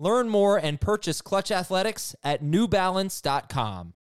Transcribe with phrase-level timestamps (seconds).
[0.00, 3.94] Learn more and purchase Klutch Athletics at newbalance.com.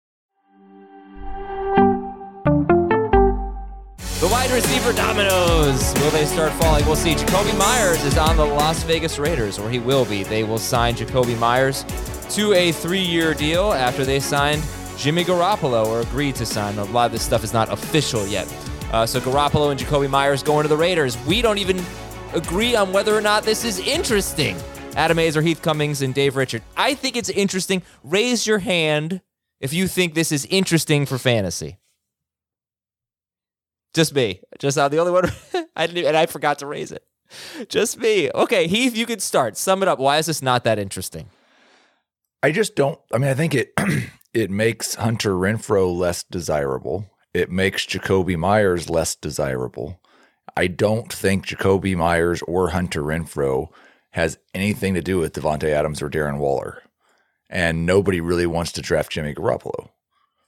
[4.21, 5.95] The wide receiver dominoes.
[5.95, 6.85] Will they start falling?
[6.85, 7.15] We'll see.
[7.15, 10.23] Jakobi Meyers is on the Las Vegas Raiders, or he will be.
[10.23, 11.87] They will sign Jakobi Meyers
[12.35, 14.63] to a three year deal after they signed
[14.99, 16.77] Jimmy Garoppolo or agreed to sign.
[16.77, 18.47] A lot of this stuff is not official yet.
[18.93, 21.17] Uh, so Garoppolo and Jakobi Meyers going to the Raiders.
[21.25, 21.83] We don't even
[22.35, 24.59] agree on whether or not this is interesting.
[24.97, 26.63] Adam Aizer, Heath Cummings, and Dave Richard.
[26.77, 27.83] I think it's interesting.
[28.03, 29.21] Raise your hand
[29.61, 31.79] if you think this is interesting for fantasy.
[33.95, 34.41] Just me.
[34.59, 35.31] Just the only one.
[35.77, 37.05] I didn't, and I forgot to raise it.
[37.69, 38.31] Just me.
[38.35, 39.57] Okay, Heath, you can start.
[39.57, 39.99] Sum it up.
[39.99, 41.29] Why is this not that interesting?
[42.43, 42.99] I just don't.
[43.13, 43.73] I mean, I think it
[44.35, 47.07] it makes Hunter Renfrow less desirable.
[47.35, 50.01] It makes Jakobi Meyers less desirable.
[50.57, 53.69] I don't think Jakobi Meyers or Hunter Renfrow
[54.17, 56.83] has anything to do with Davante Adams or Darren Waller,
[57.51, 59.91] and nobody really wants to draft Jimmy Garoppolo.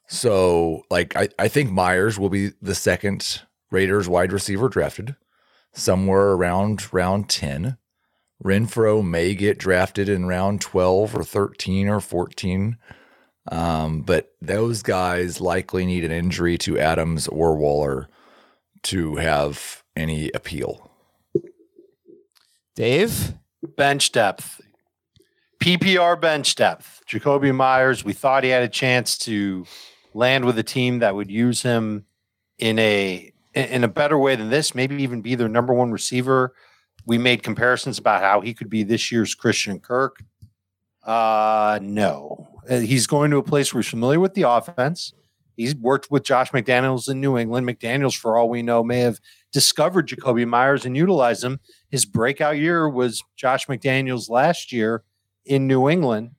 [0.06, 5.16] So, like, I, I think Meyers will be the second Raiders wide receiver drafted
[5.74, 7.76] somewhere around round 10.
[8.42, 12.78] Renfrow may get drafted in round 12 or 13 or 14.
[13.52, 18.08] Um, but those guys likely need an injury to Adams or Waller
[18.84, 20.90] to have any appeal.
[22.74, 23.34] Dave?
[23.62, 24.60] Bench depth.
[25.60, 27.02] PPR bench depth.
[27.08, 29.66] Jakobi Meyers, we thought he had a chance to
[30.14, 32.04] land with a team that would use him
[32.58, 36.54] in a in a better way than this, maybe even be their number one receiver.
[37.06, 40.22] We made comparisons about how he could be this year's Christian Kirk.
[41.04, 42.48] Uh no.
[42.70, 45.12] Uh, he's going to a place where he's familiar with the offense.
[45.58, 47.66] He's worked with Josh McDaniels in New England.
[47.66, 49.18] McDaniels, for all we know, may have
[49.52, 51.58] discovered Jakobi Meyers and utilized him.
[51.90, 55.02] His breakout year was Josh McDaniels last year
[55.44, 56.30] in New England.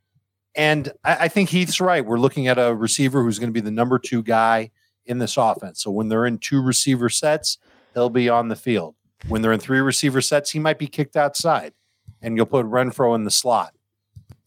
[0.55, 2.05] And I, I think Heath's right.
[2.05, 4.71] We're looking at a receiver who's going to be the number two guy
[5.05, 5.83] in this offense.
[5.83, 7.57] So when they're in two receiver sets,
[7.93, 8.95] he'll be on the field.
[9.27, 11.73] When they're in three receiver sets, he might be kicked outside,
[12.21, 13.73] and you'll put Renfrow in the slot.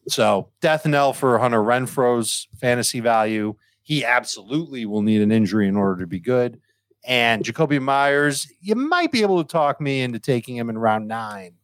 [0.09, 3.55] So death knell for Hunter Renfrow's fantasy value.
[3.82, 6.60] He absolutely will need an injury in order to be good.
[7.04, 11.09] And Jakobi Meyers, you might be able to talk me into taking him in round
[11.09, 11.54] nine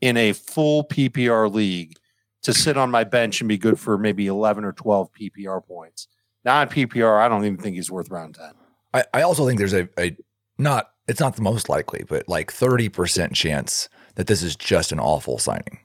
[0.00, 1.96] in a full PPR league
[2.42, 6.06] to sit on my bench and be good for maybe 11 or 12 PPR points.
[6.44, 8.52] Non PPR, I don't even think he's worth round 10.
[8.94, 10.16] I, I also think there's a, a
[10.58, 15.00] not, it's not the most likely, but like 30% chance that this is just an
[15.00, 15.80] awful signing.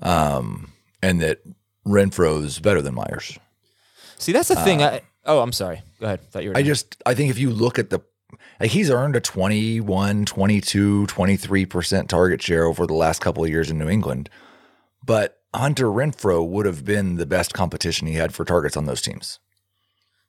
[0.00, 0.72] Um,
[1.02, 1.42] and that
[1.86, 3.38] Renfrow's better than Meyers.
[4.18, 4.82] See, that's the thing.
[4.82, 5.82] I, oh, I'm sorry.
[6.00, 6.20] Go ahead.
[6.30, 6.56] Thought you were.
[6.56, 6.66] I done.
[6.66, 8.00] just I think if you look at the
[8.60, 13.70] like he's earned a 21, 22, 23% target share over the last couple of years
[13.70, 14.30] in New England.
[15.04, 19.02] But Hunter Renfrow would have been the best competition he had for targets on those
[19.02, 19.38] teams.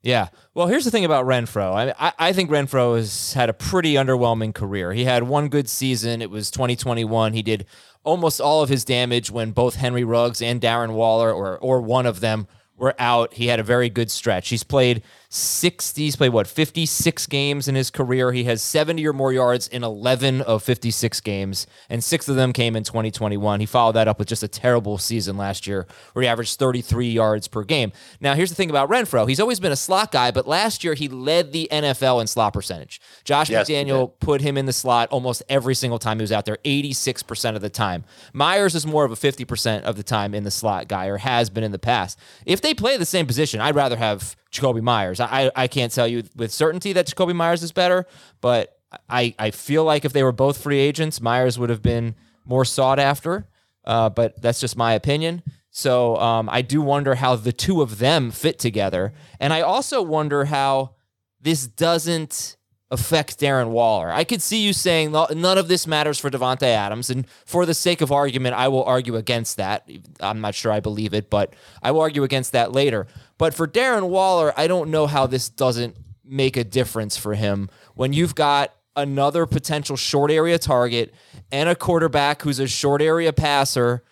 [0.02, 0.28] Yeah.
[0.54, 1.74] Well, here's the thing about Renfrow.
[1.74, 4.92] I, I, I think Renfrow has had a pretty underwhelming career.
[4.92, 6.22] He had one good season.
[6.22, 7.32] It was 2021.
[7.32, 7.66] He did
[8.04, 12.06] almost all of his damage when both Henry Ruggs and Darren Waller, or or one
[12.06, 12.48] of them,
[12.78, 13.34] were out.
[13.34, 14.50] He had a very good stretch.
[14.50, 15.04] He's played
[15.36, 18.32] 60, he's played what, 56 games in his career.
[18.34, 22.54] He has 70 or more yards in 11 of 56 games, and six of them
[22.54, 23.60] came in 2021.
[23.60, 27.10] He followed that up with just a terrible season last year where he averaged 33
[27.10, 27.92] yards per game.
[28.22, 30.94] Now, here's the thing about Renfrow He's always been a slot guy, but last year
[30.94, 33.02] he led the NFL in slot percentage.
[33.24, 36.46] Josh Yes, McDaniel put him in the slot almost every single time he was out
[36.46, 38.06] there, 86% of the time.
[38.34, 41.50] Meyers is more of a 50% of the time in the slot guy, or has
[41.50, 42.20] been in the past.
[42.46, 45.20] If they play the same position, I'd rather have Jakobi Meyers.
[45.20, 48.06] I, I can't tell you with certainty that Jakobi Meyers is better,
[48.40, 48.78] but
[49.10, 52.16] I, I feel like if they were both free agents, Meyers would have been
[52.46, 53.48] more sought after.
[53.86, 55.44] Uh, but that's just my opinion.
[55.70, 59.14] So um, I do wonder how the two of them fit together.
[59.40, 60.96] And I also wonder how
[61.42, 62.56] this doesn't
[62.94, 64.12] affect Darren Waller.
[64.12, 67.74] I could see you saying none of this matters for Davante Adams, and for the
[67.74, 69.90] sake of argument, I will argue against that.
[70.20, 73.08] I'm not sure I believe it, but I will argue against that later.
[73.40, 77.70] But for Darren Waller, I don't know how this doesn't make a difference for him
[77.96, 81.14] when you've got another potential short area target
[81.52, 84.04] and a quarterback who's a short area passer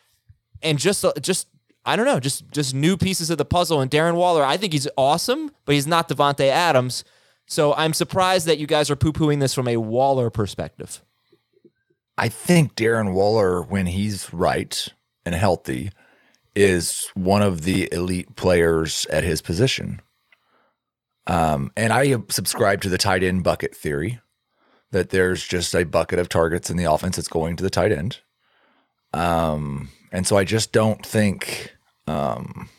[0.63, 1.47] and just just
[1.85, 3.79] I don't know, just just new pieces of the puzzle.
[3.79, 7.03] And Darren Waller, I think he's awesome, but he's not Davante Adams.
[7.51, 11.03] So I'm surprised that you guys are poo pooing this from a Waller perspective.
[12.17, 14.87] I think Darren Waller, when he's right
[15.25, 15.91] and healthy,
[16.55, 20.01] is one of the elite players at his position.
[21.27, 24.21] Um, and I subscribe to the tight end bucket theory
[24.91, 27.91] that there's just a bucket of targets in the offense that's going to the tight
[27.91, 28.19] end.
[29.13, 31.75] Um, and so I just don't think,
[32.07, 32.69] um,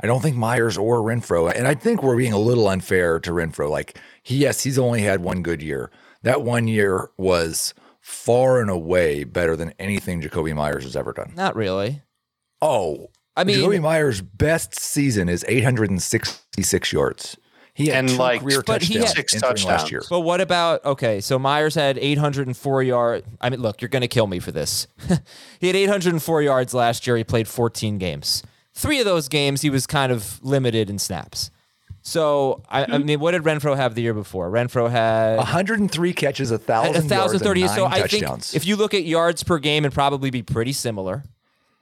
[0.00, 3.30] I don't think Meyers or Renfrow, and I think we're being a little unfair to
[3.30, 3.70] Renfrow.
[3.70, 5.90] Like, he, yes, he's only had one good year.
[6.22, 11.32] That one year was far and away better than anything Jakobi Meyers has ever done.
[11.36, 12.02] Not really.
[12.60, 17.36] Oh, I mean- Jakobi Meyers' best season is 866 yards.
[17.76, 19.90] He had And, two like, career but he touchdowns had six entering last touchdowns.
[19.90, 20.02] year.
[20.08, 21.20] But what about okay?
[21.20, 23.26] So Meyers had 804 yards.
[23.40, 24.86] I mean, look, you're going to kill me for this.
[25.60, 27.16] he had 804 yards last year.
[27.16, 28.44] He played 14 games.
[28.74, 31.50] Three of those games, he was kind of limited in snaps.
[32.02, 34.50] So I, I mean, what did Renfrow have the year before?
[34.50, 37.60] Renfrow had 103 catches, a thousand, a thousand thirty.
[37.60, 40.30] yards, and So nine I think if you look at yards per game, it'd probably
[40.30, 41.24] be pretty similar.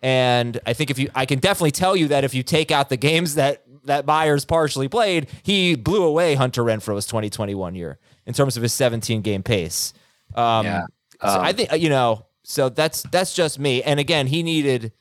[0.00, 2.88] And I think if you, I can definitely tell you that if you take out
[2.88, 8.32] the games that that Meyers partially played, he blew away Hunter Renfrow's 2021 year in
[8.32, 9.92] terms of his 17 game pace.
[10.36, 10.82] Um, Yeah.
[11.20, 12.26] so I think you know.
[12.44, 13.82] So that's that's just me.
[13.82, 14.92] And again, he needed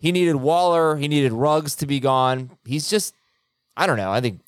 [0.00, 2.50] he needed Waller, he needed Ruggs to be gone.
[2.64, 3.14] He's just,
[3.76, 4.10] I don't know.
[4.10, 4.40] I think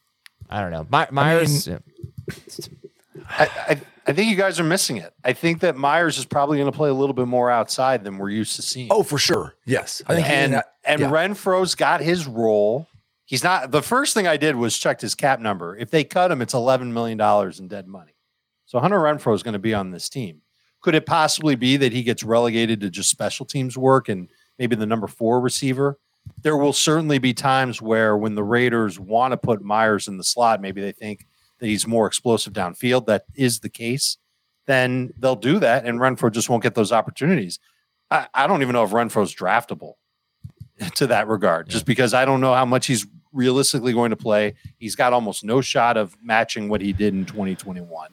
[0.51, 0.87] I don't know.
[0.91, 1.69] My, Meyers.
[3.29, 5.15] I, I, I think you guys are missing it.
[5.25, 8.19] I think that Meyers is probably going to play a little bit more outside than
[8.19, 8.89] we're used to seeing.
[8.91, 9.55] oh, for sure.
[9.65, 10.03] Yes.
[10.07, 11.11] I think he- and and yeah.
[11.11, 12.89] Renfrow's got his role.
[13.25, 13.71] He's not.
[13.71, 15.77] The first thing I did was checked his cap number.
[15.77, 18.13] If they cut him, it's eleven million dollars in dead money.
[18.67, 20.43] So Hunter Renfrow is going to be on this team.
[20.83, 24.29] Could it possibly be that he gets relegated to just special teams work and
[24.59, 25.99] maybe the number four receiver?
[26.43, 30.25] There will certainly be times where when the Raiders want to put Meyers in the
[30.25, 31.27] slot, maybe they think
[31.59, 33.07] that he's more explosive downfield.
[33.07, 34.19] That is the case.
[34.67, 37.59] Then they'll do that, and Renfrow just won't get those opportunities.
[38.11, 39.95] I, I don't even know if Renfrow's draftable
[40.95, 44.55] to that regard, just because I don't know how much he's realistically going to play.
[44.79, 48.09] He's got almost no shot of matching what he did in 2021.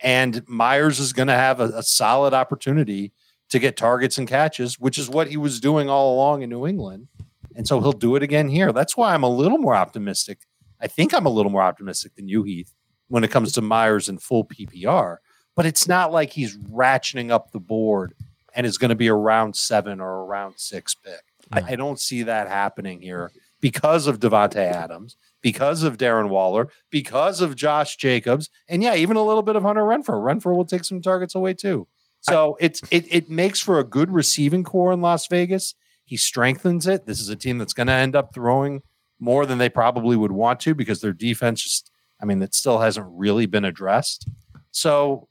[0.00, 3.12] And Meyers is going to have a, a solid opportunity
[3.50, 6.66] to get targets and catches, which is what he was doing all along in New
[6.66, 7.08] England.
[7.56, 8.72] And so he'll do it again here.
[8.72, 10.40] That's why I'm a little more optimistic.
[10.80, 12.72] I think I'm a little more optimistic than you, Heath,
[13.08, 15.16] when it comes to Meyers in full PPR.
[15.56, 18.14] But it's not like he's ratcheting up the board
[18.54, 21.22] and is going to be a round seven or a round six pick.
[21.50, 26.68] I, I don't see that happening here because of Davante Adams, because of Darren Waller,
[26.90, 30.22] because of Josh Jacobs, and yeah, even a little bit of Hunter Renfrow.
[30.22, 31.88] Renfrow will take some targets away too.
[32.20, 35.74] So it's it it makes for a good receiving core in Las Vegas.
[36.04, 37.06] He strengthens it.
[37.06, 38.82] This is a team that's going to end up throwing
[39.20, 42.78] more than they probably would want to because their defense just, I mean, it still
[42.78, 44.28] hasn't really been addressed.
[44.70, 45.28] So,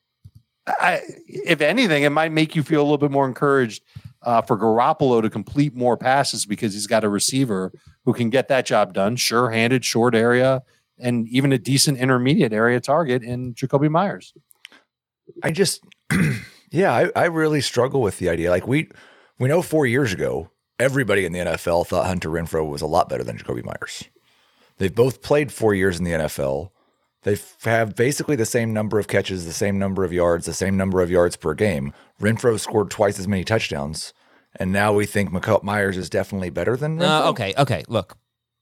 [0.67, 3.83] I, if anything, it might make you feel a little bit more encouraged
[4.23, 7.71] uh, for Garoppolo to complete more passes because he's got a receiver
[8.03, 10.61] who can get that job done, sure-handed, short area,
[10.99, 14.33] and even a decent intermediate area target in Jakobi Meyers.
[15.41, 15.81] I just,
[16.69, 18.49] yeah, I, I really struggle with the idea.
[18.49, 18.89] Like we,
[19.39, 23.09] we know four years ago, everybody in the NFL thought Hunter Renfrow was a lot
[23.09, 24.05] better than Jakobi Meyers.
[24.77, 26.69] They've both played four years in the NFL.
[27.23, 30.77] They have basically the same number of catches, the same number of yards, the same
[30.77, 31.93] number of yards per game.
[32.21, 34.13] Renfrow scored twice as many touchdowns,
[34.55, 37.25] and now we think McCall- Meyers is definitely better than Renfrow.
[37.25, 37.83] Uh, okay, okay.
[37.87, 38.17] Look,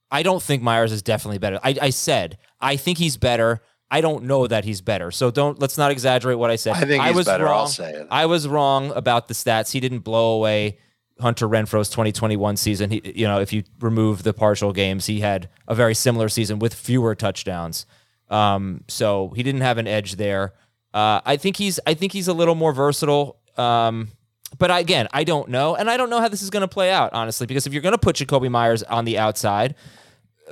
[0.10, 1.60] I don't think Meyers is definitely better.
[1.64, 3.62] I, I said I think he's better.
[3.92, 5.12] I don't know that he's better.
[5.12, 6.76] So don't let's not exaggerate what I said.
[6.76, 7.46] I think I he's was better.
[7.46, 7.60] wrong.
[7.62, 8.08] I'll say it.
[8.10, 9.72] I was wrong about the stats.
[9.72, 10.80] He didn't blow away
[11.20, 12.90] Hunter Renfrow's 2021 season.
[12.90, 16.60] He, you know, if you remove the partial games, he had a very similar season
[16.60, 17.86] with fewer touchdowns.
[18.30, 20.54] Um, so he didn't have an edge there.
[20.94, 23.40] Uh, I think he's I think he's a little more versatile.
[23.56, 24.10] Um,
[24.58, 26.68] but I, again, I don't know, and I don't know how this is going to
[26.68, 27.46] play out honestly.
[27.46, 29.76] Because if you're going to put Jakobi Meyers on the outside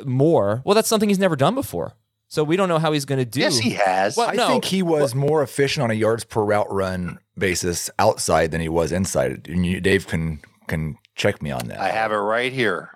[0.06, 1.94] more, well, that's something he's never done before.
[2.34, 3.42] So we don't know how he's going to do.
[3.42, 4.18] Yes, he has.
[4.18, 4.48] Well, I no.
[4.48, 8.70] think he was more efficient on a yards per route run basis outside than he
[8.70, 9.48] was inside.
[9.48, 11.80] And you, Dave can can check me on that.
[11.80, 12.90] I have it right here.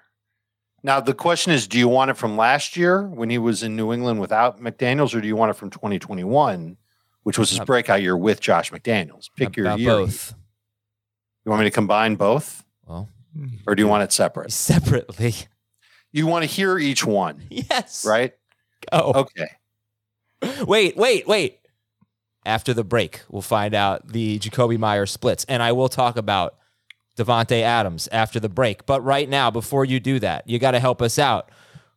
[0.81, 3.75] Now the question is, do you want it from last year when he was in
[3.75, 6.75] New England without McDaniels, or do you want it from 2021,
[7.21, 9.29] which was his Uh, breakout year with Josh McDaniels?
[9.35, 9.91] Pick your year.
[9.91, 10.33] both.
[11.45, 13.07] You want me to combine both, Well,
[13.67, 14.51] or do you want it separate?
[14.71, 15.35] separately.
[16.11, 18.03] You want to hear each one, Yes.
[18.03, 18.33] right?
[18.91, 19.11] Go.
[19.15, 19.49] Okay.
[20.65, 21.59] Wait, wait, wait.
[22.45, 26.55] After the break, we'll find out the Jakobi Meyer splits, and I will talk about
[27.17, 28.85] Davante Adams after the break.
[28.85, 31.49] But right now, before you do that, you got to help us out.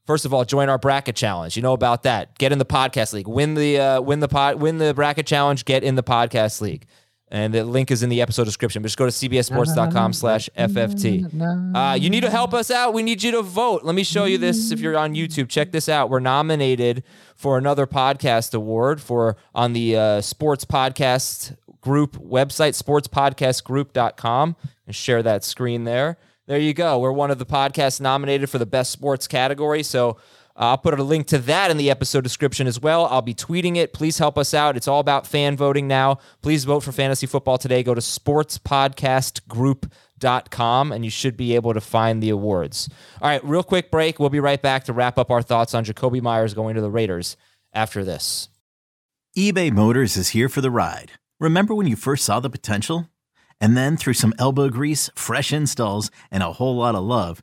[0.06, 1.56] First of all, join our bracket challenge.
[1.56, 2.36] You know about that.
[2.38, 3.28] Get in the podcast league.
[3.28, 5.64] Win the uh, win the pod, win the bracket challenge.
[5.64, 6.86] Get in the podcast league.
[7.32, 8.82] And the link is in the episode description.
[8.82, 11.74] But just go to cbsports.com slash FFT.
[11.76, 12.92] Uh, you need to help us out.
[12.92, 13.84] We need you to vote.
[13.84, 15.48] Let me show you this if you're on YouTube.
[15.48, 16.10] Check this out.
[16.10, 17.04] We're nominated
[17.36, 24.56] for another podcast award for on the uh, sports podcast group website, sportspodcastgroup.com,
[24.86, 26.18] and share that screen there.
[26.46, 26.98] There you go.
[26.98, 29.84] We're one of the podcasts nominated for the best sports category.
[29.84, 30.16] So
[30.60, 33.06] Uh, I'll put a link to that in the episode description as well.
[33.06, 33.94] I'll be tweeting it.
[33.94, 34.76] Please help us out.
[34.76, 36.18] It's all about fan voting now.
[36.42, 37.82] Please vote for fantasy football today.
[37.82, 42.90] Go to sportspodcastgroup.com and you should be able to find the awards.
[43.22, 44.20] All right, real quick break.
[44.20, 46.90] We'll be right back to wrap up our thoughts on Jakobi Meyers going to the
[46.90, 47.38] Raiders
[47.72, 48.50] after this.
[49.38, 51.12] eBay Motors is here for the ride.
[51.38, 53.08] Remember when you first saw the potential?
[53.62, 57.42] And then through some elbow grease, fresh installs, and a whole lot of love,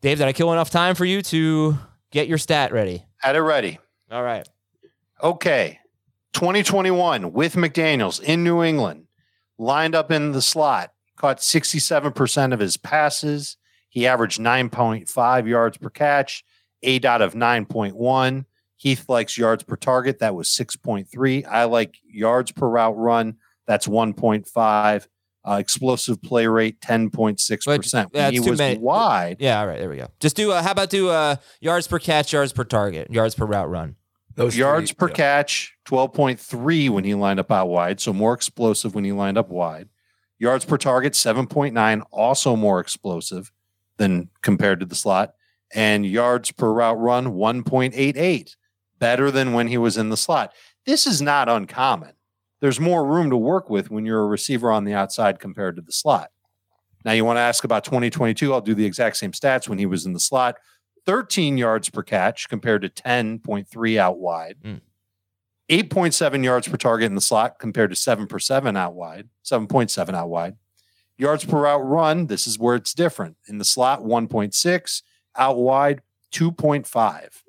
[0.00, 1.76] Dave, did I kill enough time for you to
[2.10, 3.04] get your stat ready?
[3.18, 3.78] Had it ready.
[4.10, 4.48] All right.
[5.22, 5.80] Okay.
[6.34, 9.06] 2021 with McDaniels in New England,
[9.58, 13.56] lined up in the slot, caught 67% of his passes.
[13.88, 16.44] He averaged 9.5 yards per catch,
[16.84, 18.44] aDOT of 9.1.
[18.76, 20.20] Heath likes yards per target.
[20.20, 21.44] That was 6.3.
[21.44, 23.38] I like yards per route run.
[23.66, 25.06] That's 1.5.
[25.46, 27.64] Uh, explosive play rate, 10.6%.
[28.12, 30.08] But When he too was many- wide, Yeah, all right, there we go.
[30.20, 33.46] Just do uh, how about do uh yards per catch, yards per target, yards per
[33.46, 33.96] route run.
[34.34, 35.14] Those yards three- per yeah.
[35.14, 39.48] catch 12.3 when he lined up out wide so more explosive when he lined up
[39.48, 39.88] wide
[40.38, 43.50] yards per target 7.9 also more explosive
[43.96, 45.34] than compared to the slot
[45.74, 48.54] and yards per route run 1.88
[48.98, 50.52] better than when he was in the slot
[50.86, 52.12] this is not uncommon
[52.60, 55.82] there's more room to work with when you're a receiver on the outside compared to
[55.82, 56.30] the slot
[57.04, 59.86] now you want to ask about 2022 i'll do the exact same stats when he
[59.86, 60.56] was in the slot
[61.08, 64.56] 13 yards per catch compared to 10.3 out wide.
[64.62, 64.82] Mm.
[65.70, 70.14] 8.7 yards per target in the slot compared to 7 per 7 out wide, 7.7
[70.14, 70.56] out wide.
[71.16, 73.38] Yards per out run, this is where it's different.
[73.48, 75.02] In the slot, 1.6,
[75.34, 77.42] out wide, 2.5.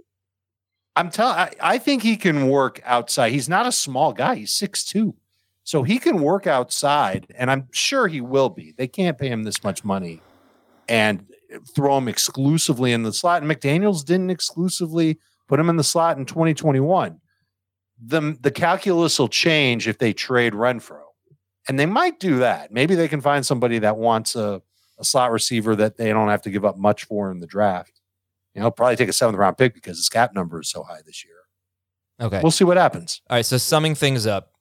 [1.00, 3.32] I'm telling I, think he can work outside.
[3.32, 5.14] He's not a small guy, he's 6'2.
[5.64, 8.74] So he can work outside, and I'm sure he will be.
[8.76, 10.22] They can't pay him this much money
[10.90, 11.26] and
[11.76, 13.44] throw him exclusively in the slot.
[13.44, 17.20] And McDaniels didn't exclusively put him in the slot in 2021.
[18.02, 21.04] The, the calculus will change if they trade Renfrow.
[21.68, 22.72] And they might do that.
[22.72, 24.62] Maybe they can find somebody that wants a,
[25.00, 27.99] a slot receiver that they don't have to give up much for in the draft.
[28.60, 31.00] You know, probably take a seventh round pick because his cap number is so high
[31.06, 31.36] this year.
[32.22, 32.42] Okay.
[32.44, 33.22] We'll see what happens.
[33.30, 33.46] All right.
[33.46, 34.52] So summing things up,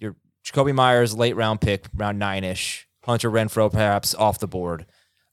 [0.00, 2.88] your Jakobi Meyers late round pick, round nine ish.
[3.04, 4.84] Hunter Renfrow perhaps off the board.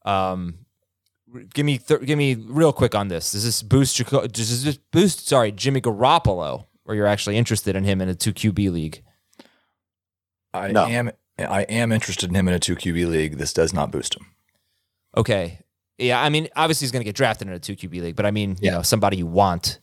[0.05, 0.59] Um,
[1.53, 3.31] give me th- give me real quick on this.
[3.31, 7.83] Does this boost Jaco- does this boost sorry Jimmy Garoppolo, or you're actually interested in
[7.83, 9.03] him in a two QB league?
[10.53, 10.85] I No.
[10.85, 13.37] am I am interested in him in a two QB league.
[13.39, 14.27] This does not boost him.
[15.17, 15.59] Okay.
[15.97, 18.25] Yeah, I mean, obviously he's going to get drafted in a two QB league, but
[18.25, 19.79] I mean, you know, somebody you want.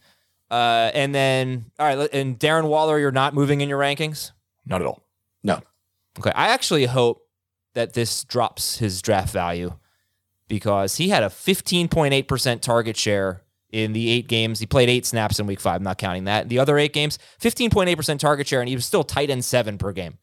[0.51, 4.33] Uh, and then, all right, and Darren Waller, you're not moving in your rankings.
[4.67, 5.03] Not at all.
[5.43, 5.61] No.
[6.19, 7.27] Okay, I actually hope
[7.75, 9.73] that this drops his draft value
[10.49, 14.61] because he had a 15.8% target share in the eight games.
[14.61, 16.51] He played eight snaps in week five, I'm not counting that.
[16.51, 19.93] The other eight games, 15.8% target share, and he was still tight end seven per
[19.93, 20.19] game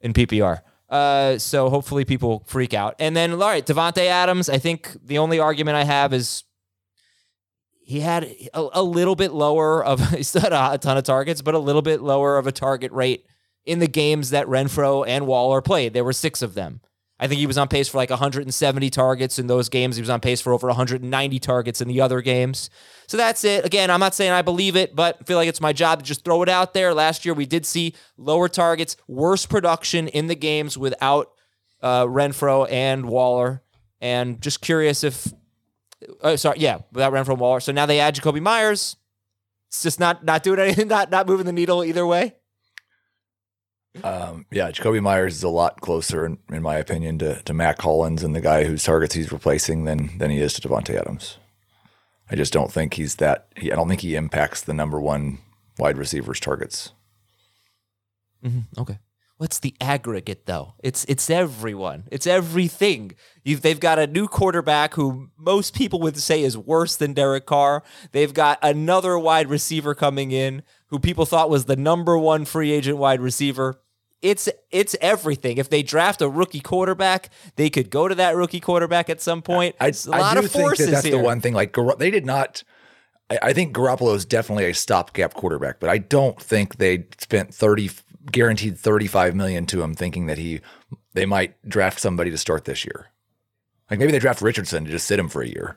[0.00, 0.60] in PPR.
[0.94, 2.94] Uh, so hopefully people freak out.
[3.00, 6.44] And then, all right, Davante Adams, I think the only argument I have is
[7.84, 11.02] he had a, a little bit lower of, he still had a, a ton of
[11.02, 13.26] targets, but a little bit lower of a target rate
[13.64, 15.94] in the games that Renfrow and Waller played.
[15.94, 16.80] There were six of them.
[17.20, 19.94] I think he was on pace for like 170 targets in those games.
[19.96, 22.70] He was on pace for over 190 targets in the other games.
[23.06, 23.64] So that's it.
[23.64, 26.04] Again, I'm not saying I believe it, but I feel like it's my job to
[26.04, 26.92] just throw it out there.
[26.92, 31.30] Last year, we did see lower targets, worse production in the games without
[31.80, 33.62] uh, Renfrow and Waller.
[34.00, 35.32] And just curious if,
[36.20, 37.60] uh, sorry, yeah, without Renfrow and Waller.
[37.60, 38.96] So now they add Jakobi Meyers.
[39.68, 42.34] It's just not not doing anything, not not moving the needle either way.
[44.02, 47.80] Um, yeah, Jakobi Meyers is a lot closer, in, in my opinion, to, to Mack
[47.80, 51.38] Hollins and the guy whose targets he's replacing than than he is to Davante Adams.
[52.30, 53.48] I just don't think he's that.
[53.56, 55.38] He, I don't think he impacts the number one
[55.78, 56.92] wide receivers targets.
[58.44, 58.80] Mm-hmm.
[58.80, 58.98] Okay.
[59.36, 60.74] What's the aggregate though?
[60.82, 62.04] It's it's everyone.
[62.10, 63.12] It's everything.
[63.42, 67.44] You've, they've got a new quarterback who most people would say is worse than Derek
[67.44, 67.82] Carr.
[68.12, 72.70] They've got another wide receiver coming in who people thought was the number one free
[72.70, 73.80] agent wide receiver.
[74.24, 75.58] It's it's everything.
[75.58, 79.42] If they draft a rookie quarterback, they could go to that rookie quarterback at some
[79.42, 79.76] point.
[79.78, 81.18] I, It's a I lot do of think forces that that's here.
[81.18, 81.52] the one thing.
[81.52, 82.64] Like they did not.
[83.30, 87.54] I, I think Garoppolo is definitely a stopgap quarterback, but I don't think they spent
[87.54, 87.90] thirty
[88.32, 90.60] guaranteed thirty five million to him, thinking that he
[91.12, 93.08] they might draft somebody to start this year.
[93.90, 95.76] Like maybe they draft Richardson to just sit him for a year.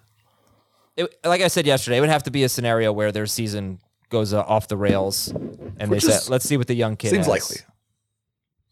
[0.95, 3.81] it, like I said yesterday, it would have to be a scenario where their season
[4.09, 7.09] goes uh, off the rails, and Which they said, "Let's see what the young kid
[7.09, 7.57] Seems has." likely.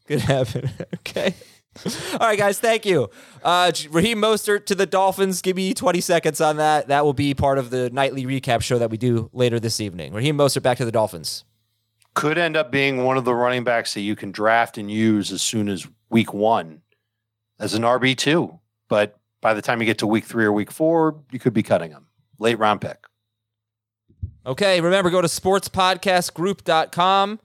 [0.08, 0.70] Could happen.
[0.96, 1.36] okay.
[2.14, 2.60] All right, guys.
[2.60, 3.10] Thank you.
[3.44, 5.42] Uh, Raheem Mostert to the Dolphins.
[5.42, 6.88] Give me 20 seconds on that.
[6.88, 10.14] That will be part of the nightly recap show that we do later this evening.
[10.14, 11.44] Raheem Mostert back to the Dolphins.
[12.14, 15.34] Could end up being one of the running backs that you can draft and use
[15.34, 16.82] as soon as week one
[17.60, 18.58] as an RB2.
[18.88, 21.64] But by the time you get to week three or week four, you could be
[21.64, 22.08] cutting him.
[22.40, 23.00] Late round pick.
[24.46, 24.80] Okay.
[24.80, 27.40] Remember, go to sportspodcastgroup.com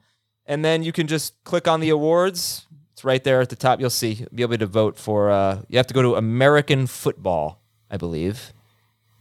[0.47, 2.67] and then you can just click on the awards.
[2.93, 3.81] It's right there at the top.
[3.81, 4.27] You'll see.
[4.33, 7.97] You'll be able to vote for, uh, you have to go to American football, I
[7.97, 8.53] believe.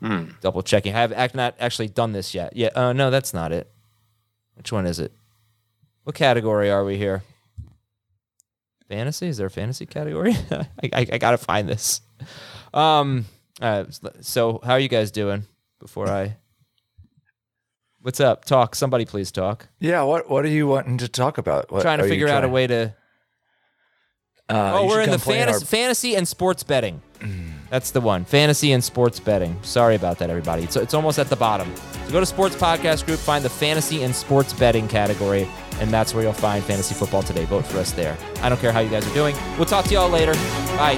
[0.01, 0.31] Hmm.
[0.41, 0.95] Double checking.
[0.95, 2.55] I have not actually done this yet.
[2.55, 2.69] Yeah.
[2.73, 3.69] Uh, no, that's not it.
[4.55, 5.11] Which one is it?
[6.03, 7.23] What category are we here?
[8.87, 9.27] Fantasy?
[9.27, 10.35] Is there a fantasy category?
[10.51, 12.01] I, I, I gotta find this.
[12.73, 13.25] Um.
[13.61, 13.85] Uh,
[14.21, 15.45] so how are you guys doing?
[15.79, 16.37] Before I,
[18.01, 18.45] what's up?
[18.45, 18.75] Talk.
[18.75, 19.67] Somebody please talk.
[19.79, 20.03] Yeah.
[20.03, 21.71] What What are you wanting to talk about?
[21.71, 22.95] What, trying to figure out a way to.
[24.49, 27.01] Uh, oh, we're in the come play in fantasy, our- fantasy and sports betting.
[27.69, 28.25] That's the one.
[28.25, 29.61] Fantasy and sports betting.
[29.61, 30.63] Sorry about that, everybody.
[30.63, 31.71] It's, it's almost at the bottom.
[32.05, 35.47] So go to Sports Podcast Group, find the fantasy and sports betting category,
[35.79, 37.45] and that's where you'll find fantasy football today.
[37.45, 38.17] Vote for us there.
[38.41, 39.35] I don't care how you guys are doing.
[39.57, 40.33] We'll talk to y'all later.
[40.77, 40.97] Bye.